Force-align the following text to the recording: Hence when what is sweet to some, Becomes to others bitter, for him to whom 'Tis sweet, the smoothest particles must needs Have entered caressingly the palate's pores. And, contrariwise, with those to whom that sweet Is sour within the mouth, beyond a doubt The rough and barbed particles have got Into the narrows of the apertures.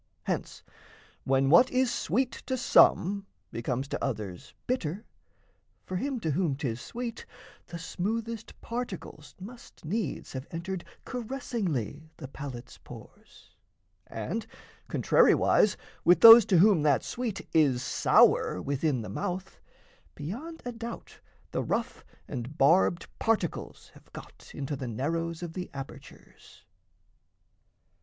Hence 0.23 0.63
when 1.25 1.51
what 1.51 1.69
is 1.69 1.93
sweet 1.93 2.31
to 2.47 2.57
some, 2.57 3.27
Becomes 3.51 3.87
to 3.89 4.03
others 4.03 4.55
bitter, 4.65 5.05
for 5.85 5.97
him 5.97 6.19
to 6.21 6.31
whom 6.31 6.55
'Tis 6.55 6.81
sweet, 6.81 7.23
the 7.67 7.77
smoothest 7.77 8.59
particles 8.61 9.35
must 9.39 9.85
needs 9.85 10.33
Have 10.33 10.47
entered 10.49 10.83
caressingly 11.05 12.09
the 12.17 12.27
palate's 12.27 12.79
pores. 12.79 13.55
And, 14.07 14.47
contrariwise, 14.89 15.77
with 16.03 16.21
those 16.21 16.45
to 16.45 16.57
whom 16.57 16.81
that 16.81 17.03
sweet 17.03 17.47
Is 17.53 17.83
sour 17.83 18.59
within 18.59 19.03
the 19.03 19.09
mouth, 19.09 19.59
beyond 20.15 20.63
a 20.65 20.71
doubt 20.71 21.19
The 21.51 21.61
rough 21.61 22.03
and 22.27 22.57
barbed 22.57 23.05
particles 23.19 23.91
have 23.93 24.11
got 24.13 24.49
Into 24.55 24.75
the 24.75 24.87
narrows 24.87 25.43
of 25.43 25.53
the 25.53 25.69
apertures. 25.75 26.65